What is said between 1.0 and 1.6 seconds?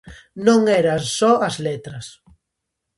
só as